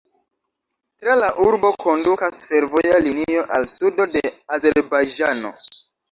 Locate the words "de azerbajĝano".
4.15-5.53